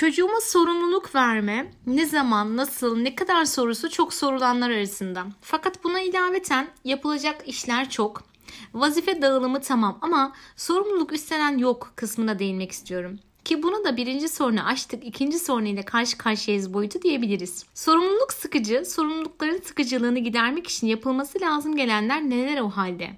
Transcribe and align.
Çocuğuma 0.00 0.40
sorumluluk 0.40 1.14
verme, 1.14 1.72
ne 1.86 2.06
zaman, 2.06 2.56
nasıl, 2.56 2.96
ne 2.96 3.14
kadar 3.14 3.44
sorusu 3.44 3.90
çok 3.90 4.14
sorulanlar 4.14 4.70
arasında. 4.70 5.26
Fakat 5.40 5.84
buna 5.84 6.00
ilaveten 6.00 6.68
yapılacak 6.84 7.48
işler 7.48 7.90
çok. 7.90 8.22
Vazife 8.74 9.22
dağılımı 9.22 9.60
tamam 9.60 9.98
ama 10.02 10.32
sorumluluk 10.56 11.12
üstlenen 11.12 11.58
yok 11.58 11.92
kısmına 11.96 12.38
değinmek 12.38 12.72
istiyorum. 12.72 13.18
Ki 13.44 13.62
bunu 13.62 13.84
da 13.84 13.96
birinci 13.96 14.28
sorunu 14.28 14.66
açtık, 14.66 15.04
ikinci 15.04 15.38
sorunuyla 15.38 15.82
karşı 15.82 16.18
karşıyayız 16.18 16.74
boyutu 16.74 17.02
diyebiliriz. 17.02 17.64
Sorumluluk 17.74 18.32
sıkıcı, 18.32 18.84
sorumlulukların 18.86 19.60
sıkıcılığını 19.60 20.18
gidermek 20.18 20.66
için 20.66 20.86
yapılması 20.86 21.40
lazım 21.40 21.76
gelenler 21.76 22.22
neler 22.22 22.60
o 22.60 22.68
halde? 22.68 23.10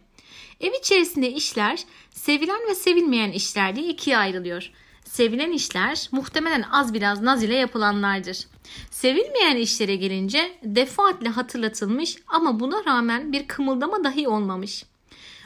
Ev 0.61 0.73
içerisinde 0.81 1.31
işler 1.31 1.85
sevilen 2.11 2.61
ve 2.69 2.75
sevilmeyen 2.75 3.33
işler 3.33 3.77
diye 3.77 3.89
ikiye 3.89 4.19
ayrılıyor. 4.19 4.71
Sevilen 5.05 5.53
işler 5.53 6.09
muhtemelen 6.13 6.65
az 6.73 6.95
biraz 6.95 7.23
naz 7.23 7.43
ile 7.43 7.55
yapılanlardır. 7.55 8.47
Sevilmeyen 8.91 9.57
işlere 9.57 9.97
gelince 9.97 10.59
defaatle 10.63 11.29
hatırlatılmış 11.29 12.17
ama 12.27 12.61
buna 12.61 12.85
rağmen 12.85 13.33
bir 13.33 13.49
kımıldama 13.49 14.05
dahi 14.05 14.29
olmamış. 14.29 14.85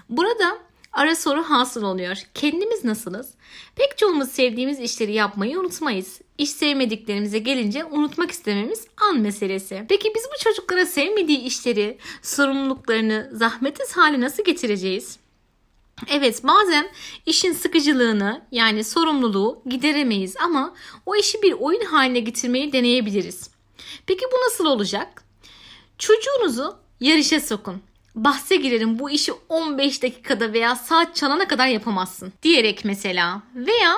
Burada 0.08 0.58
ara 0.92 1.16
soru 1.16 1.42
hasıl 1.42 1.82
oluyor. 1.82 2.22
Kendimiz 2.34 2.84
nasılız? 2.84 3.34
Pek 3.76 3.98
çoğumuz 3.98 4.28
sevdiğimiz 4.28 4.80
işleri 4.80 5.12
yapmayı 5.12 5.60
unutmayız. 5.60 6.20
İş 6.38 6.50
sevmediklerimize 6.50 7.38
gelince 7.38 7.84
unutmak 7.84 8.30
istememiz 8.30 8.86
an 9.10 9.20
meselesi. 9.20 9.84
Peki 9.88 10.12
biz 10.14 10.22
bu 10.34 10.44
çocuklara 10.44 10.86
sevmediği 10.86 11.38
işleri, 11.38 11.98
sorumluluklarını 12.22 13.30
zahmetsiz 13.32 13.96
hale 13.96 14.20
nasıl 14.20 14.44
getireceğiz? 14.44 15.18
Evet 16.08 16.44
bazen 16.44 16.90
işin 17.26 17.52
sıkıcılığını 17.52 18.42
yani 18.52 18.84
sorumluluğu 18.84 19.62
gideremeyiz 19.66 20.36
ama 20.36 20.74
o 21.06 21.16
işi 21.16 21.42
bir 21.42 21.52
oyun 21.52 21.84
haline 21.84 22.20
getirmeyi 22.20 22.72
deneyebiliriz. 22.72 23.50
Peki 24.06 24.24
bu 24.32 24.46
nasıl 24.46 24.66
olacak? 24.66 25.24
Çocuğunuzu 25.98 26.76
yarışa 27.00 27.40
sokun. 27.40 27.82
Bahse 28.14 28.56
girerim 28.56 28.98
bu 28.98 29.10
işi 29.10 29.32
15 29.48 30.02
dakikada 30.02 30.52
veya 30.52 30.76
saat 30.76 31.16
çalana 31.16 31.48
kadar 31.48 31.66
yapamazsın 31.66 32.32
diyerek 32.42 32.84
mesela 32.84 33.42
veya 33.54 33.96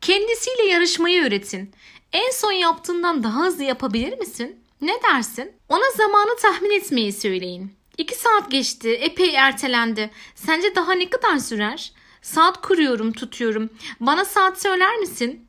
kendisiyle 0.00 0.62
yarışmayı 0.62 1.24
öğretin. 1.24 1.70
En 2.12 2.30
son 2.30 2.52
yaptığından 2.52 3.22
daha 3.22 3.40
hızlı 3.44 3.64
yapabilir 3.64 4.18
misin? 4.18 4.56
Ne 4.80 5.02
dersin? 5.02 5.52
Ona 5.68 5.90
zamanı 5.96 6.36
tahmin 6.42 6.70
etmeyi 6.70 7.12
söyleyin. 7.12 7.77
2 7.98 8.14
saat 8.14 8.50
geçti, 8.50 8.90
epey 8.90 9.34
ertelendi. 9.34 10.10
Sence 10.34 10.74
daha 10.74 10.92
ne 10.92 11.10
kadar 11.10 11.38
sürer? 11.38 11.92
Saat 12.22 12.60
kuruyorum, 12.60 13.12
tutuyorum. 13.12 13.70
Bana 14.00 14.24
saat 14.24 14.62
söyler 14.62 14.96
misin? 14.96 15.48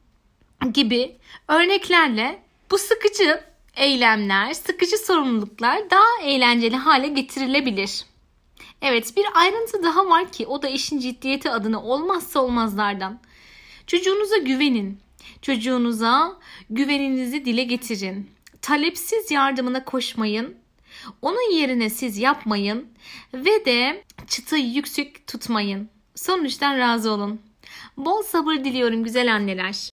Gibi 0.73 1.17
örneklerle 1.47 2.43
bu 2.71 2.77
sıkıcı 2.77 3.43
eylemler, 3.75 4.53
sıkıcı 4.53 4.97
sorumluluklar 4.97 5.89
daha 5.89 6.21
eğlenceli 6.23 6.75
hale 6.75 7.07
getirilebilir. 7.07 8.05
Evet 8.81 9.17
bir 9.17 9.25
ayrıntı 9.33 9.83
daha 9.83 10.09
var 10.09 10.31
ki 10.31 10.47
o 10.47 10.61
da 10.61 10.69
işin 10.69 10.99
ciddiyeti 10.99 11.49
adına 11.49 11.83
olmazsa 11.83 12.39
olmazlardan. 12.39 13.19
Çocuğunuza 13.87 14.37
güvenin. 14.37 14.99
Çocuğunuza 15.41 16.39
güveninizi 16.69 17.45
dile 17.45 17.63
getirin. 17.63 18.29
Talepsiz 18.61 19.31
yardımına 19.31 19.85
koşmayın. 19.85 20.58
Onun 21.21 21.51
yerine 21.51 21.89
siz 21.89 22.17
yapmayın 22.17 22.87
ve 23.33 23.65
de 23.65 24.03
çıtayı 24.27 24.65
yüksek 24.71 25.27
tutmayın. 25.27 25.89
Sonuçtan 26.15 26.77
razı 26.77 27.11
olun. 27.11 27.41
Bol 27.97 28.23
sabır 28.23 28.55
diliyorum 28.55 29.03
güzel 29.03 29.33
anneler. 29.33 29.89